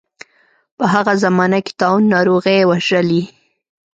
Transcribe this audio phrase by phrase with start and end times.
[0.77, 3.23] په هغه زمانه کې طاعون ناروغۍ وژلي.